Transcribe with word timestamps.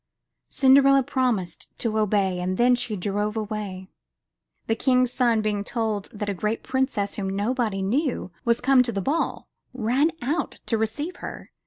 Cinderella 0.49 1.03
promised 1.03 1.67
to 1.77 1.99
obey 1.99 2.39
and 2.39 2.57
then 2.57 2.73
she 2.73 2.95
drove 2.95 3.37
away. 3.37 3.87
The 4.65 4.73
King's 4.73 5.13
son, 5.13 5.41
being 5.41 5.63
told 5.63 6.09
that 6.11 6.27
a 6.27 6.33
great 6.33 6.63
princess 6.63 7.17
whom 7.17 7.29
nobody 7.35 7.83
knew 7.83 8.31
was 8.43 8.61
come 8.61 8.81
to 8.81 8.91
the 8.91 8.99
ball, 8.99 9.47
ran 9.75 10.09
out 10.23 10.53
to 10.65 10.77
receive 10.79 11.17
her. 11.17 11.51